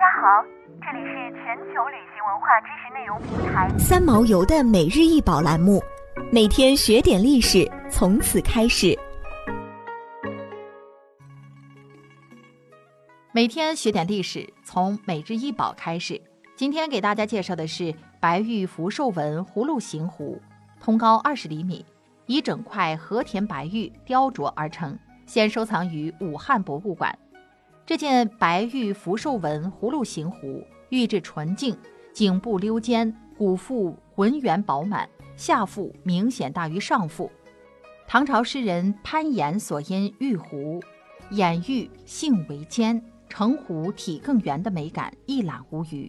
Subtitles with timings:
[0.00, 0.42] 家好，
[0.80, 5.78] 这里是全球旅行文化知识内容平台三毛游的每日一宝栏目，
[6.32, 8.98] 每天学点历史，从此开始。
[13.30, 16.18] 每天学点历史，从每日一宝开始。
[16.56, 20.40] 今天给大家介绍的是白玉福寿纹葫芦形壶，
[20.80, 21.84] 通高二十厘米，
[22.24, 27.14] 以整块和田白玉雕琢而成，现收藏于武汉博物馆。
[27.90, 31.76] 这件白玉福寿纹葫芦形壶，玉质纯净，
[32.12, 37.28] 颈部溜肩，骨腹浑圆饱满，下腹明显大于上腹。
[38.06, 40.80] 唐朝诗人潘岩所因玉壶
[41.30, 46.08] 眼玉性为尖，成壶体更圆的美感一览无余。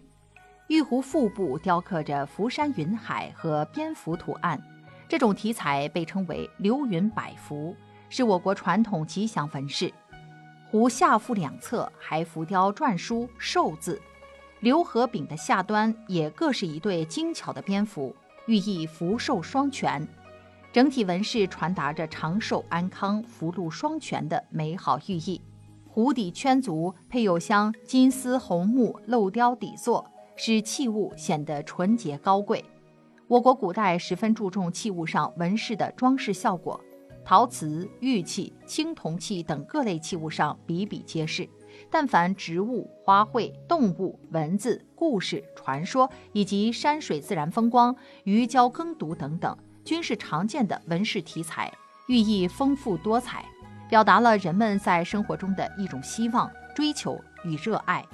[0.68, 4.62] 玉壶腹部雕刻着福山云海和蝙蝠图案，
[5.08, 7.74] 这种题材被称为“流云百福”，
[8.08, 9.92] 是我国传统吉祥纹饰。
[10.72, 14.00] 壶下腹两侧还浮雕篆书“寿”字，
[14.60, 20.08] 流和柄的下端也各是一对精巧的蝙蝠，寓意福寿双全。
[20.72, 25.38] 整体纹饰传达着长寿安康、福禄双全的美好寓意。
[25.86, 30.10] 壶底圈足配有镶金丝红木镂雕底座。
[30.34, 32.64] 使器物显得纯洁高贵。
[33.28, 36.80] 我国古代十分注重器物上纹饰的装饰效果，
[37.24, 41.48] 陶瓷、玉器、青铜器等各类器物上比比皆是。
[41.90, 51.72] 但凡植物、花卉、动物、文字、故事、传说以及山水自然风光、鱼胶耕读等等，均是常见的纹饰题材，
[52.08, 53.44] 寓意丰富多彩，
[53.88, 58.04] 表达了人们在生活中的一种希望、追求与热爱。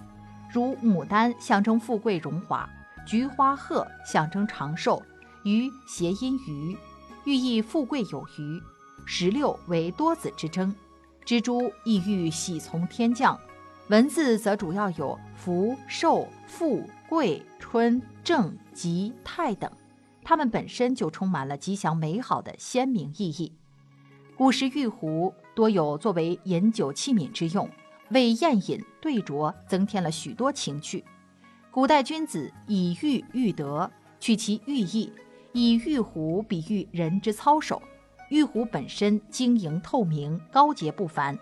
[0.52, 2.68] 如牡丹象征富贵荣华，
[3.04, 5.02] 菊花鹤象征长寿，
[5.44, 6.76] 鱼谐音鱼，
[7.24, 8.60] 寓意富贵有余；
[9.10, 10.72] 石榴为多子之争，
[11.24, 13.40] 蜘蛛意欲喜从天降。
[13.88, 19.72] 文字则主要有福寿富贵春正吉泰等，
[20.22, 23.50] 它们本身就充满了吉祥美好的鲜明意义。
[24.36, 27.66] 古时玉壶多有作为饮酒器皿之用。
[28.10, 31.02] 为宴饮对酌增添了许多情趣。
[31.70, 33.90] 古代君子以玉喻德，
[34.20, 35.10] 取其寓意，
[35.52, 37.82] 以玉壶比喻人之操守。
[38.28, 41.38] 玉壶本身晶莹透明、高洁不凡，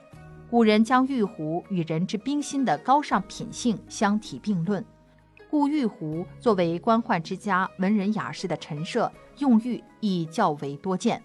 [0.48, 4.84] 古人将玉壶与人之冰心的高尚品性相提并论，
[5.50, 11.20] 故玉壶作为官宦之家文人雅士的陈设，用玉亦较为多见。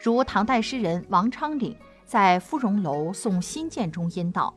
[0.00, 4.54] 如唐代诗人王昌龄在《芙蓉楼送辛渐》中吟道。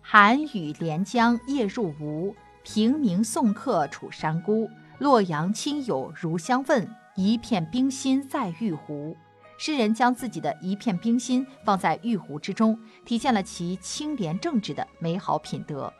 [0.00, 4.68] 寒雨连江夜入吴，平明送客楚山孤。
[4.98, 9.14] 洛阳亲友如相问，一片冰心在玉壶。
[9.58, 15.92] 诗人将自己的一片冰心放在玉壶之中，体现了其清廉正直的美好品德。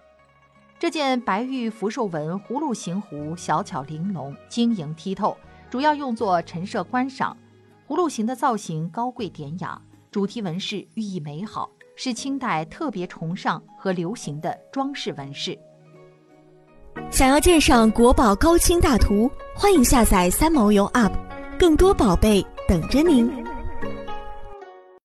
[0.78, 5.36] 这件白玉福寿纹葫芦形壶小巧玲珑、晶莹剔透，
[5.70, 7.36] 主要用作陈设观赏。
[7.86, 9.80] 葫芦形的造型高贵典雅，
[10.10, 11.70] 主题纹饰寓意美好。
[11.94, 15.56] 是清代特别崇尚和流行的装饰纹饰。
[17.10, 21.12] 想要鉴赏国宝高清大图，欢迎下载三毛游 App，
[21.58, 23.41] 更多宝贝等着您。